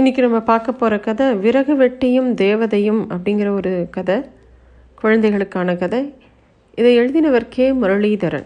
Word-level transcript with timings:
இன்றைக்கி 0.00 0.18
நம்ம 0.18 0.40
பார்க்க 0.40 0.72
போகிற 0.72 1.00
கதை 1.00 1.34
விறகு 1.34 1.74
வெட்டியும் 1.74 2.34
தேவதையும் 2.34 3.06
அப்படிங்கிற 3.10 3.54
ஒரு 3.54 3.86
கதை 3.90 4.22
குழந்தைகளுக்கான 4.94 5.76
கதை. 5.76 6.14
இதை 6.74 6.98
எழுதினவர் 6.98 7.46
கே. 7.48 7.72
முரளிதரன். 7.72 8.44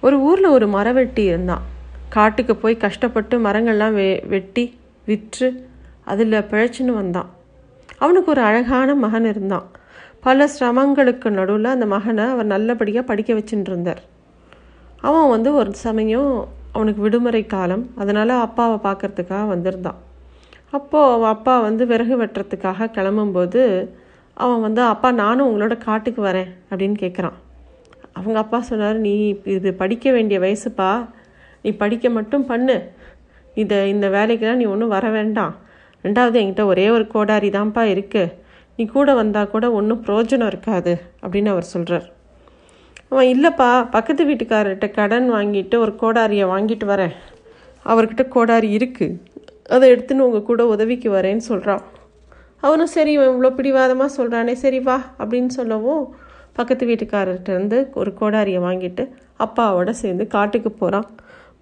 ஒரு 0.00 0.20
ஊரில் 0.20 0.44
ஒரு 0.44 0.66
மரவெட்டி 0.66 1.18
இருந்தான். 1.18 1.62
காட்டுக்கு 2.08 2.56
போய் 2.56 2.76
கஷ்டப்பட்டு 2.76 3.38
மரங்கள்லாம் 3.38 3.92
வெ 3.92 4.28
வெட்டி 4.28 4.78
விற்று 5.06 5.68
அதில் 6.04 6.32
பிழைச்சின்னு 6.32 6.94
வந்தான். 6.94 7.30
அவனுக்கு 7.98 8.30
ஒரு 8.30 8.40
அழகான 8.40 8.94
மகன் 8.94 9.24
இருந்தான். 9.24 9.70
பல 10.20 10.48
சிரமங்களுக்கு 10.58 11.30
நடுவில் 11.30 11.64
அந்த 11.64 11.86
மகனை 11.86 12.24
அவர் 12.24 12.46
நல்லபடியாக 12.46 13.06
படிக்க 13.06 13.32
வச்சுட்டு 13.32 13.70
இருந்தார். 13.70 14.02
அவன் 15.00 15.28
வந்து 15.28 15.54
ஒரு 15.54 15.74
சமயம் 15.74 16.48
அவனுக்கு 16.72 17.02
விடுமுறை 17.02 17.46
காலம் 17.46 17.90
அதனால் 17.94 18.28
அப்பாவை 18.28 18.92
பார்க்கறதுக்காக 18.92 19.46
வந்திருந்தான். 19.46 20.08
அப்போது 20.72 21.12
அவன் 21.14 21.32
அப்பா 21.36 21.54
வந்து 21.60 21.84
விறகு 21.86 22.16
வெட்டுறதுக்காக 22.22 22.90
கிளம்பும்போது 22.96 23.62
அவன் 24.36 24.60
வந்து 24.60 24.82
அப்பா 24.92 25.08
நானும் 25.22 25.48
உங்களோட 25.48 25.74
காட்டுக்கு 25.78 26.20
வரேன் 26.26 26.50
அப்படின்னு 26.70 26.96
கேட்குறான் 27.00 27.38
அவங்க 28.12 28.38
அப்பா 28.38 28.58
சொன்னார் 28.68 28.98
நீ 29.06 29.12
இது 29.56 29.70
படிக்க 29.74 30.06
வேண்டிய 30.12 30.36
வயசுப்பா. 30.44 30.90
நீ 31.62 31.70
படிக்க 31.82 32.06
மட்டும் 32.10 32.44
பண்ணு. 32.46 32.76
இதை 33.54 33.78
இந்த 33.94 34.06
வேலைக்கெல்லாம் 34.08 34.60
நீ 34.62 34.66
ஒன்றும் 34.74 34.94
வர 34.96 35.06
வேண்டாம். 35.10 35.54
ரெண்டாவது 36.04 36.38
என்கிட்ட 36.40 36.64
ஒரே 36.72 36.86
ஒரு 36.90 37.04
கோடாரி 37.14 37.48
தான்ப்பா 37.56 37.82
இருக்குது 37.94 38.34
நீ 38.78 38.84
கூட 38.86 39.14
வந்தால் 39.14 39.52
கூட 39.54 39.66
ஒன்றும் 39.78 40.02
பிரயோஜனம் 40.04 40.50
இருக்காது 40.52 40.92
அப்படின்னு 41.22 41.50
அவர் 41.54 41.72
சொல்கிறார் 41.72 42.06
அவன் 43.08 43.30
இல்லைப்பா 43.34 43.68
பக்கத்து 43.96 44.22
வீட்டுக்காரர்கிட்ட 44.28 44.88
கடன் 44.90 45.26
வாங்கிட்டு 45.36 45.76
ஒரு 45.84 45.92
கோடாரியை 46.02 46.46
வாங்கிட்டு 46.52 46.86
வரேன். 46.92 47.14
அவர்கிட்ட 47.86 48.24
கோடாரி 48.28 48.68
இருக்குது 48.78 49.18
அதை 49.70 49.90
எடுத்துன்னு 49.90 50.20
உங்கள் 50.20 50.42
கூட 50.42 50.66
உதவிக்கு 50.66 51.10
வரேன்னு 51.10 51.36
சொல்கிறான் 51.36 51.82
அவனும் 52.62 52.86
சரி 52.86 53.12
இவன் 53.12 53.28
இவ்வளோ 53.28 53.50
பிடிவாதமாக 53.54 54.16
சொல்கிறானே 54.16 54.52
சரி 54.52 54.80
வா 54.80 54.96
அப்படின்னு 55.18 55.46
சொல்லவும் 55.46 56.02
பக்கத்து 56.52 56.86
வீட்டுக்காரர்கிட்டருந்து 56.86 57.78
ஒரு 57.94 58.14
கோடாரியை 58.20 58.60
வாங்கிட்டு 58.62 59.08
அப்பாவோட 59.38 59.90
சேர்ந்து 59.90 60.26
காட்டுக்கு 60.26 60.70
போகிறான் 60.72 61.08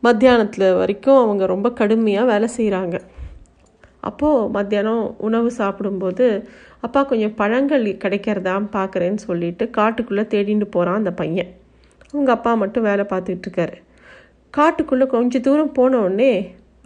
மத்தியானத்தில் 0.03 0.77
வரைக்கும் 0.77 1.21
அவங்க 1.21 1.47
ரொம்ப 1.47 1.71
கடுமையாக 1.71 2.27
வேலை 2.27 2.49
செய்கிறாங்க 2.57 2.97
அப்போது 4.01 4.49
மத்தியானம் 4.49 5.15
உணவு 5.19 5.51
சாப்பிடும்போது 5.51 6.27
அப்பா 6.81 7.03
கொஞ்சம் 7.03 7.35
பழங்கள் 7.35 7.85
கிடைக்கிறதா 7.85 8.55
பார்க்குறேன்னு 8.73 9.15
சொல்லிட்டு 9.15 9.71
காட்டுக்குள்ளே 9.77 10.25
தேடிட்டு 10.27 10.65
போகிறான் 10.65 10.95
அந்த 10.95 11.11
பையன். 11.11 11.51
அவங்க 12.13 12.33
அப்பா 12.33 12.55
மட்டும் 12.55 12.83
வேலை 12.83 13.05
பார்த்துக்கிட்டு 13.05 13.49
இருக்காரு. 13.49 13.77
காட்டுக்குள்ளே 14.55 15.07
கொஞ்சம் 15.07 15.43
தூரம் 15.43 15.73
போன 15.73 15.99
உடனே 15.99 16.33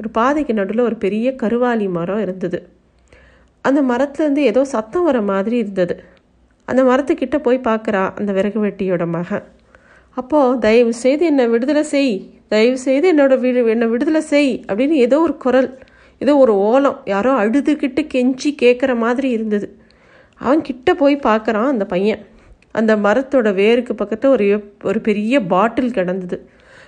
ஒரு 0.03 0.11
பாதைக்கு 0.11 0.55
நடுவில் 0.55 0.81
ஒரு 0.81 0.97
பெரிய 0.97 1.35
கருவாலி 1.43 1.91
மரம் 1.91 2.21
இருந்தது. 2.21 2.59
அந்த 3.65 3.83
மரத்துலேருந்து 3.83 4.37
ஏதோ 4.37 4.65
சத்தம் 4.65 5.05
வர 5.05 5.21
மாதிரி 5.23 5.57
இருந்தது. 5.57 5.95
அந்த 6.65 6.83
மரத்துக்கிட்ட 6.83 7.37
போய் 7.39 7.59
பார்க்குறா 7.59 8.03
அந்த 8.19 8.33
விறகு 8.33 8.61
வெட்டியோட 8.65 9.07
மகன். 9.07 9.45
அப்போது 10.17 10.59
தயவு 10.59 10.93
செய்து 10.93 11.25
என்னை 11.27 11.47
விடுதலை 11.47 11.83
செய். 11.83 12.15
தயவு 12.49 12.79
செய்து 12.79 13.15
என்னோட 13.15 13.39
விடு 13.39 13.69
என்னை 13.69 13.87
விடுதலை 13.87 14.21
செய். 14.21 14.65
அப்படின்னு 14.69 14.97
ஏதோ 15.07 15.21
ஒரு 15.21 15.37
குரல் 15.37 15.79
ஏதோ 16.21 16.37
ஒரு 16.37 16.53
ஓலம் 16.53 16.99
யாரோ 17.05 17.31
அழுதுகிட்டு 17.33 18.03
கெஞ்சி 18.15 18.51
கேட்குற 18.63 18.93
மாதிரி 18.97 19.29
இருந்தது. 19.31 19.69
அவன் 20.41 20.63
கிட்ட 20.63 20.95
போய் 20.95 21.17
பார்க்குறான் 21.17 21.73
அந்த 21.75 21.85
பையன். 21.87 22.23
அந்த 22.75 22.97
மரத்தோட 22.97 23.49
வேருக்கு 23.55 23.93
பக்கத்தில் 23.93 24.31
ஒரு 24.31 24.47
ஒரு 24.83 25.01
பெரிய 25.01 25.35
பாட்டில் 25.47 25.91
கிடந்தது. 25.91 26.39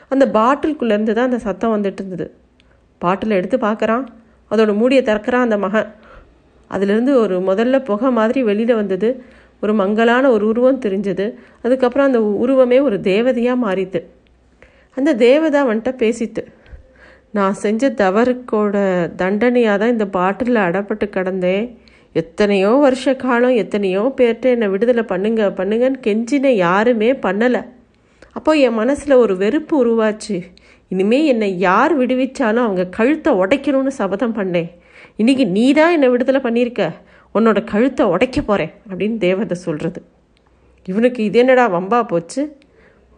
அந்த 0.09 0.27
பாட்டிலுக்குள்ளேருந்து 0.27 1.13
தான் 1.13 1.31
அந்த 1.31 1.39
சத்தம் 1.39 1.75
வந்துட்டு 1.77 2.03
இருந்தது. 2.03 2.27
பாட்டில் 3.03 3.39
எடுத்து 3.39 3.59
பார்க்குறான். 3.67 4.05
அதோட 4.51 4.73
மூடியை 4.81 5.03
திறக்கிறான் 5.09 5.47
அந்த 5.47 5.57
மகன். 5.67 5.89
அதுலேருந்து 6.71 7.13
ஒரு 7.23 7.37
முதல்ல 7.49 7.77
புகை 7.89 8.11
மாதிரி 8.19 8.41
வெளியில் 8.51 8.79
வந்தது. 8.81 9.09
ஒரு 9.63 9.73
மங்கலான 9.81 10.31
ஒரு 10.37 10.45
உருவம் 10.53 10.83
தெரிஞ்சது. 10.87 11.27
அதுக்கப்புறம் 11.65 12.09
அந்த 12.11 12.21
உருவமே 12.45 12.79
ஒரு 12.89 12.97
தேவதையாக 13.11 13.65
மாறித்து 13.67 14.01
அந்த 14.97 15.11
தேவதை 15.23 15.59
அவன்கிட்ட 15.63 15.93
பேசித்து 16.03 16.43
நான் 17.37 17.55
செஞ்ச 17.63 17.89
தவறுக்கோட 18.01 18.75
தண்டனையாக 19.21 19.79
தான் 19.81 19.93
இந்த 19.95 20.07
பாட்டிலில் 20.17 20.61
அடப்பட்டு 20.67 21.07
கிடந்தேன். 21.17 21.65
எத்தனையோ 22.21 22.73
வருஷ 22.85 23.15
காலம் 23.23 23.57
எத்தனையோ 23.63 24.03
பேர்கிட்ட 24.19 24.47
என்னை 24.55 24.67
விடுதலை 24.75 25.05
பண்ணுங்க 25.13 25.49
பண்ணுங்கன்னு 25.59 25.99
கெஞ்சின 26.07 26.53
யாருமே 26.67 27.09
பண்ணலை. 27.25 27.63
அப்போ 28.39 28.53
என் 28.67 28.79
மனசில் 28.81 29.21
ஒரு 29.23 29.35
வெறுப்பு 29.43 29.75
உருவாச்சு. 29.83 30.37
இனிமே 30.95 31.21
என்னை 31.33 31.51
யார் 31.67 31.93
விடுவிச்சாலும் 32.01 32.65
அவங்க 32.67 32.85
கழுத்தை 32.99 33.31
உடைக்கணும்னு 33.43 33.93
சபதம் 34.01 34.37
பண்ணேன் 34.39 34.71
இன்னைக்கு 35.21 35.45
நீ 35.57 35.65
தான் 35.79 35.95
என்னை 35.97 36.09
விடுதலை 36.13 36.41
பண்ணியிருக்க. 36.47 36.83
உன்னோட 37.37 37.59
கழுத்தை 37.71 38.05
உடைக்க 38.15 38.39
போகிறேன் 38.41 38.73
அப்படின்னு 38.89 39.17
தேவதை 39.25 39.57
சொல்கிறது 39.67 40.01
இவனுக்கு 40.91 41.21
இது 41.29 41.39
என்னடா 41.43 41.65
வம்பா 41.75 41.99
போச்சு? 42.11 42.43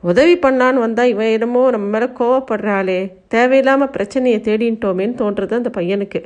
உதவி 0.03 0.35
பண்ணான்னு 0.45 0.83
வந்தால் 0.85 1.11
இவன் 1.13 1.33
என்னமோ 1.37 1.63
நம்ம 1.75 1.87
மேலே 1.95 2.09
கோவப்படுறாளே. 2.19 2.99
தேவையில்லாமல் 3.35 3.93
பிரச்சனையை 3.97 4.39
தேடின்ட்டோமேன்னு 4.49 5.17
தோன்றது 5.23 5.55
அந்த 5.61 5.71
பையனுக்கு. 5.79 6.21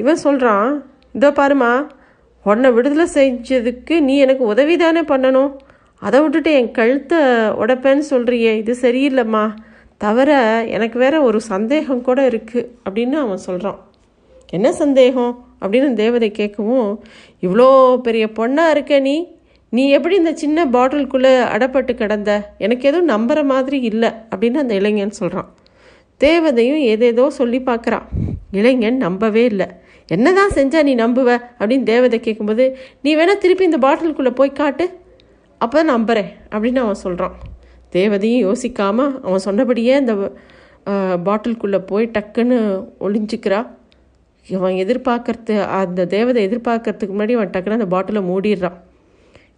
இவன் 0.00 0.22
சொல்கிறான் 0.26 0.70
இதோ 1.18 1.30
பாருமா 1.40 1.72
உன்னை 2.50 2.68
விடுதலை 2.76 3.06
செஞ்சதுக்கு 3.18 3.94
நீ 4.06 4.14
எனக்கு 4.24 4.44
உதவி 4.52 4.76
தானே 4.84 5.02
பண்ணணும்? 5.12 5.50
அதை 6.02 6.18
விட்டுட்டு 6.22 6.52
என் 6.60 6.72
கழுத்தை 6.78 7.18
உடைப்பேன்னு 7.62 8.04
சொல்கிறியே 8.12 8.52
இது 8.62 8.72
சரியில்லைம்மா. 8.84 9.44
தவிர 10.04 10.30
எனக்கு 10.66 10.98
வேற 10.98 11.14
ஒரு 11.22 11.38
சந்தேகம் 11.40 12.02
கூட 12.02 12.20
இருக்குது 12.28 12.68
அப்படின்னு 12.84 13.16
அவன் 13.24 13.46
சொல்கிறான் 13.46 13.80
என்ன 14.50 14.68
சந்தேகம்? 14.72 15.34
அப்படின்னு 15.62 15.92
தேவதை 15.92 16.28
கேட்கவும் 16.38 16.88
இவ்வளோ 17.42 17.68
பெரிய 17.96 18.24
பொண்ணாக 18.38 18.70
இருக்க 18.70 18.98
நீ? 18.98 19.16
நீ 19.68 19.82
எப்படி 19.90 20.14
இந்த 20.16 20.32
சின்ன 20.34 20.64
பாட்டிலுக்குள்ளே 20.64 21.32
அடப்பட்டு 21.54 21.92
கிடந்த? 21.94 22.30
எனக்கு 22.58 22.88
எதுவும் 22.88 23.12
நம்புகிற 23.14 23.42
மாதிரி 23.44 23.78
இல்லை 23.80 24.10
அப்படின்னு 24.30 24.60
அந்த 24.64 24.74
இளைஞன் 24.74 25.18
சொல்கிறான் 25.20 25.50
தேவதையும் 26.24 26.82
ஏதேதோ 26.92 27.24
சொல்லி 27.30 27.60
பார்க்குறான். 27.66 28.06
இளைஞன் 28.52 28.96
நம்பவே 28.96 29.44
இல்லை. 29.44 29.68
என்னதான் 30.08 30.54
செஞ்சால் 30.54 30.88
நீ 30.88 30.94
நம்புவ? 30.94 31.30
அப்படின்னு 31.60 31.88
தேவதை 31.92 32.18
கேட்கும்போது 32.20 32.66
நீ 33.02 33.10
வேணால் 33.16 33.42
திருப்பி 33.44 33.68
இந்த 33.70 33.80
பாட்டிலுக்குள்ளே 33.86 34.34
போய் 34.40 34.58
காட்டு. 34.60 34.86
அப்போ 35.60 35.80
நம்புகிறேன் 35.82 36.30
நம்புறேன் 36.30 36.54
அப்படின்னு 36.54 36.82
அவன் 36.84 37.02
சொல்கிறான் 37.06 37.36
தேவதையும் 37.96 38.44
யோசிக்காமல் 38.46 39.12
அவன் 39.26 39.46
சொன்னபடியே 39.46 39.94
அந்த 40.00 40.14
பாட்டிலுக்குள்ளே 41.28 41.80
போய் 41.90 42.12
டக்குன்னு 42.16 42.58
ஒளிஞ்சிக்கிறா. 43.06 43.60
அவன் 44.46 44.78
எதிர்பார்க்கறது 44.84 45.56
அந்த 45.80 46.06
தேவதை 46.14 46.40
எதிர்பார்க்கறதுக்கு 46.48 47.14
முன்னாடி 47.16 47.36
அவன் 47.38 47.52
டக்குன்னு 47.54 47.78
அந்த 47.80 47.90
பாட்டிலை 47.94 48.22
மூடிடுறான். 48.30 48.78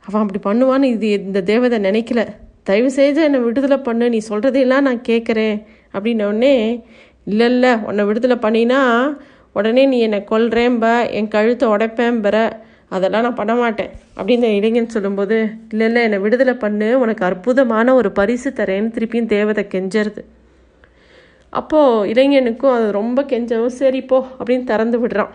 அவன் 0.07 0.23
அப்படி 0.23 0.41
பண்ணுவான்னு 0.49 0.91
இது 0.97 1.11
இந்த 1.29 1.41
தேவதை 1.53 1.79
நினைக்கல. 1.89 2.23
தயவு 2.69 2.91
செய்து 2.99 3.21
என்னை 3.27 3.39
விடுதலை 3.47 3.79
பண்ணு 3.87 4.05
நீ 4.15 4.19
சொல்கிறதையெல்லாம் 4.29 4.87
நான் 4.89 5.07
கேட்குறேன் 5.09 5.57
அப்படின்னோடனே 5.95 6.55
இல்லை 7.31 7.47
இல்லை 7.53 7.73
உன்னை 7.89 8.03
விடுதலை 8.09 8.37
பண்ணினா 8.45 8.81
உடனே 9.57 9.83
நீ 9.93 9.99
என்னை 10.07 10.21
கொல்றேன்ப 10.31 10.87
என் 11.19 11.33
கழுத்தை 11.35 11.67
உடைப்பேன்பற 11.75 12.37
அதெல்லாம் 12.95 13.25
நான் 13.27 13.41
பண்ண 13.41 13.55
மாட்டேன் 13.55 13.91
அப்படின்னு 14.17 14.49
இளைஞன் 14.59 14.95
சொல்லும்போது 14.95 15.37
இல்லை 15.73 15.87
இல்லை 15.87 16.03
என்னை 16.03 16.19
விடுதலை 16.25 16.55
பண்ணு. 16.55 16.89
உனக்கு 17.05 17.23
அற்புதமான 17.25 17.95
ஒரு 17.95 18.11
பரிசு 18.13 18.51
தரேன்னு 18.51 18.95
திருப்பியும் 18.97 19.31
தேவதை 19.35 19.65
கெஞ்சறது. 19.75 20.23
அப்போது 21.53 22.09
இளைஞனுக்கும் 22.13 22.75
அது 22.77 22.87
ரொம்ப 23.01 23.23
கெஞ்சவும் 23.23 23.75
சரி 23.81 24.03
போ 24.03 24.19
அப்படின்னு 24.39 24.65
திறந்து 24.65 24.99
விடுறான். 25.07 25.33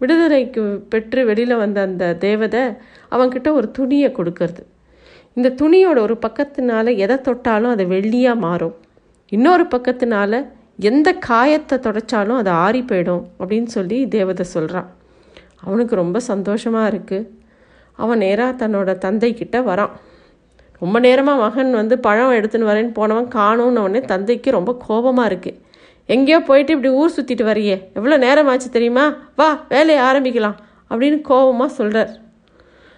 விடுதலைக்கு 0.00 0.62
பெற்று 0.88 1.20
வெளியில் 1.24 1.56
வந்த 1.56 1.80
அந்த 1.80 2.14
தேவதை 2.26 2.62
அவன்கிட்ட 3.10 3.48
ஒரு 3.58 3.70
துணியை 3.70 4.10
கொடுக்கறது. 4.18 4.62
இந்த 5.36 5.48
துணியோட 5.60 5.98
ஒரு 5.98 6.16
பக்கத்தினால 6.26 6.96
எதை 6.96 7.16
தொட்டாலும் 7.20 7.72
அது 7.74 7.84
வெள்ளியாக 7.84 8.42
மாறும். 8.46 8.76
இன்னொரு 9.32 9.64
பக்கத்தினால 9.74 10.32
எந்த 10.90 11.08
காயத்தை 11.28 11.76
தொடச்சாலும் 11.78 12.40
அது 12.40 12.50
ஆறி 12.64 12.80
போயிடும் 12.82 13.24
அப்படின்னு 13.40 13.70
சொல்லி 13.76 13.98
தேவதை 14.08 14.44
சொல்கிறான் 14.54 14.88
அவனுக்கு 15.64 15.94
ரொம்ப 15.94 16.18
சந்தோஷமாக 16.30 16.90
இருக்குது 16.92 17.28
அவன் 17.98 18.20
நேராக 18.24 18.66
தன்னோட 18.66 18.90
தந்தைக்கிட்ட 19.04 19.58
வரான். 19.70 19.92
ரொம்ப 20.82 20.98
நேரமாக 21.06 21.42
மகன் 21.42 21.70
வந்து 21.72 21.98
பழம் 22.06 22.34
எடுத்துன்னு 22.38 22.70
வரேன்னு 22.70 22.92
போனவன் 22.98 23.28
காணும்னு 23.28 23.82
உடனே 23.86 24.00
தந்தைக்கு 24.00 24.50
ரொம்ப 24.50 24.76
கோபமாக 24.86 25.28
இருக்குது 25.30 25.60
எங்கேயோ 26.08 26.38
போயிட்டு 26.48 26.74
இப்படி 26.76 26.90
ஊர் 27.00 27.14
சுற்றிட்டு 27.16 27.44
வரையே. 27.48 27.76
எவ்வளோ 27.94 28.16
நேரமாச்சு 28.26 28.68
தெரியுமா? 28.76 29.04
வா 29.36 29.48
வேலையை 29.68 30.02
ஆரம்பிக்கலாம் 30.08 30.58
அப்படின்னு 30.90 31.20
கோபமாக 31.30 31.76
சொல்கிறார் 31.78 32.12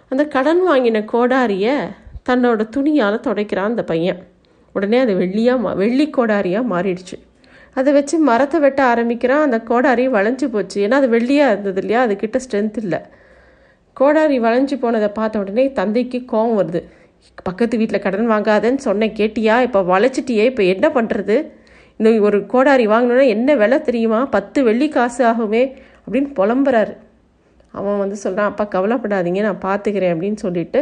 அந்த 0.08 0.24
கடன் 0.34 0.62
வாங்கின 0.68 1.04
கோடாரியை 1.12 1.76
தன்னோட 2.28 2.62
துணியால் 2.74 3.24
துடைக்கிறான் 3.26 3.72
அந்த 3.72 3.82
பையன். 3.82 4.20
உடனே 4.74 4.98
அது 4.98 5.12
வெள்ளியாக 5.14 5.60
மா 5.60 5.70
வெள்ளி 5.72 6.06
கோடாரியாக 6.16 6.70
மாறிடுச்சு. 6.72 7.16
அதை 7.78 7.92
வச்சு 7.92 8.16
மரத்தை 8.18 8.58
வெட்ட 8.60 8.80
ஆரம்பிக்கிறான் 8.82 9.44
அந்த 9.46 9.58
கோடாரி 9.60 10.04
வளைஞ்சு 10.08 10.46
போச்சு. 10.48 10.78
ஏன்னா 10.86 10.98
அது 11.00 11.08
வெள்ளியாக 11.08 11.52
இருந்தது 11.54 11.80
இல்லையா? 11.80 12.00
அதுக்கிட்ட 12.06 12.38
ஸ்ட்ரென்த் 12.44 12.78
இல்லை. 12.82 13.00
கோடாரி 13.96 14.36
வளைஞ்சு 14.40 14.76
போனதை 14.80 15.08
பார்த்த 15.08 15.38
உடனே 15.38 15.64
தந்தைக்கு 15.72 16.18
கோவம் 16.32 16.56
வருது. 16.60 16.80
பக்கத்து 17.42 17.78
வீட்டில் 17.78 18.00
கடன் 18.00 18.30
வாங்காதேன்னு 18.30 18.82
சொன்னேன். 18.88 19.14
கேட்டியா? 19.14 19.54
இப்போ 19.60 19.80
வளைச்சிட்டியே. 19.92 20.44
இப்போ 20.52 20.62
என்ன 20.74 20.86
பண்ணுறது 20.88 21.36
இந்த 22.00 22.10
ஒரு 22.20 22.38
கோடாரி 22.46 22.86
வாங்கினோன்னா 22.86 23.26
என்ன 23.26 23.54
விலை 23.54 23.78
தெரியுமா? 23.80 24.20
பத்து 24.36 24.58
வெள்ளி 24.64 24.88
காசு 24.88 25.20
ஆகுமே 25.26 25.62
அப்படின்னு 26.04 26.30
புலம்புறாரு. 26.40 26.94
அவன் 27.72 27.98
வந்து 27.98 28.16
சொல்கிறான் 28.16 28.54
அப்பா 28.54 28.64
கவலைப்படாதீங்க. 28.74 29.40
நான் 29.48 29.64
பார்த்துக்கிறேன் 29.66 30.14
அப்படின்னு 30.14 30.40
சொல்லிட்டு 30.46 30.80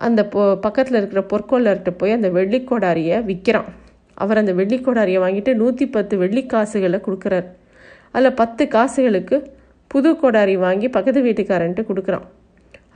அந்த 0.00 0.20
பொ 0.32 0.40
பக்கத்தில் 0.56 0.98
இருக்கிற 1.00 1.20
பொற்கொள்ளர்கிட்ட 1.32 1.90
போய் 1.98 2.16
அந்த 2.18 2.28
வெள்ளி 2.28 2.58
கோடாரியை 2.60 3.16
விற்கிறான் 3.24 3.70
அவர் 4.22 4.40
அந்த 4.42 4.52
வெள்ளிக்கோடாரியை 4.60 5.20
வாங்கிட்டு 5.24 5.52
நூற்றி 5.62 5.86
பத்து 5.96 6.14
வெள்ளி 6.22 6.42
காசுகளை 6.52 6.98
கொடுக்குறார். 7.06 7.48
அதில் 8.14 8.38
பத்து 8.40 8.62
காசுகளுக்கு 8.76 9.36
புது 9.90 10.10
கோடாரி 10.22 10.54
வாங்கி 10.66 10.88
பக்கத்து 10.96 11.20
வீட்டுக்காரன்ட்டு 11.26 11.82
கொடுக்குறான். 11.90 12.26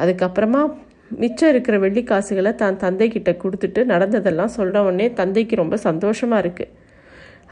அதுக்கப்புறமா 0.02 0.62
மிச்சம் 1.22 1.50
இருக்கிற 1.52 1.76
வெள்ளி 1.84 2.02
காசுகளை 2.10 2.52
தான் 2.62 2.78
தந்தைக்கிட்ட 2.84 3.30
கொடுத்துட்டு 3.42 3.80
நடந்ததெல்லாம் 3.92 4.52
சொல்கிற 4.56 4.82
உடனே 4.86 5.06
தந்தைக்கு 5.20 5.54
ரொம்ப 5.62 5.76
சந்தோஷமாக 5.88 6.42
இருக்குது 6.44 6.72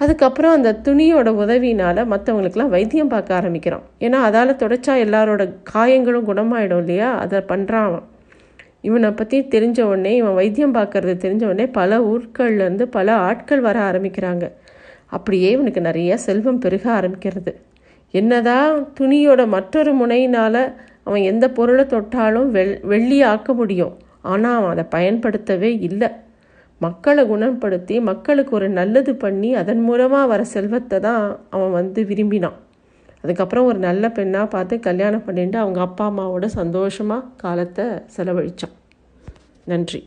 அதுக்கப்புறம் 0.02 0.54
அந்த 0.58 0.70
துணியோட 0.86 1.28
உதவினால் 1.42 2.00
மற்றவங்களுக்கெல்லாம் 2.12 2.72
வைத்தியம் 2.74 3.12
பார்க்க 3.14 3.38
ஆரம்பிக்கிறான். 3.38 3.84
ஏன்னா 4.04 4.18
அதால் 4.28 4.60
தொடச்சா 4.62 4.94
எல்லாரோட 5.06 5.42
காயங்களும் 5.72 6.28
குணமாயிடும் 6.30 6.80
இல்லையா? 6.82 7.10
அதை 7.24 7.40
பண்ணுறான் 7.52 7.90
இவனை 8.82 9.10
பற்றி 9.10 9.38
தெரிஞ்ச 9.54 9.78
உடனே 9.90 10.12
இவன் 10.16 10.38
வைத்தியம் 10.40 10.74
பார்க்கறது 10.74 11.14
தெரிஞ்ச 11.24 11.42
உடனே 11.50 11.66
பல 11.78 11.98
ஊர்கள்லேருந்து 12.12 12.86
பல 12.96 13.14
ஆட்கள் 13.28 13.60
வர 13.60 13.78
ஆரம்பிக்கிறாங்க. 13.90 14.44
அப்படியே 15.16 15.48
இவனுக்கு 15.56 15.80
நிறைய 15.80 16.16
செல்வம் 16.26 16.62
பெருக 16.64 16.84
ஆரம்பிக்கிறது. 17.00 17.52
என்னதான் 18.14 18.72
துணியோட 19.00 19.42
மற்றொரு 19.46 19.92
முனையினால் 19.94 20.62
அவன் 21.06 21.22
எந்த 21.22 21.44
பொருளை 21.50 21.84
தொட்டாலும் 21.86 22.50
வெள் 22.50 22.74
வெள்ளி 22.92 23.18
ஆக்க 23.32 23.54
முடியும். 23.60 23.94
ஆனால் 24.32 24.56
அவன் 24.58 24.72
அதை 24.74 24.84
பயன்படுத்தவே 24.96 25.70
இல்லை. 25.88 26.10
மக்களை 26.80 27.22
குணப்படுத்தி 27.30 27.96
மக்களுக்கு 28.10 28.52
ஒரு 28.58 28.68
நல்லது 28.78 29.12
பண்ணி 29.14 29.50
அதன் 29.54 29.82
மூலமாக 29.88 30.30
வர 30.32 30.42
செல்வத்தை 30.54 30.98
தான் 31.00 31.24
அவன் 31.54 31.72
வந்து 31.78 32.00
விரும்பினான். 32.10 32.58
அதுக்கப்புறம் 33.22 33.66
ஒரு 33.66 33.78
நல்ல 33.78 34.08
பெண்ணாக 34.08 34.46
பார்த்து 34.46 34.80
கல்யாணம் 34.80 35.24
பண்ணிட்டு 35.24 35.58
அவங்க 35.58 35.80
அப்பா 35.80 36.06
அம்மாவோட 36.10 36.44
சந்தோஷமாக 36.44 37.28
காலத்தை 37.36 37.84
செலவழித்தான் 38.16 38.76
நன்றி. 39.64 40.00